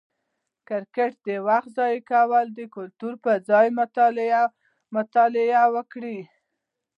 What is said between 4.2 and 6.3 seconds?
یې مطالعه وکړئ!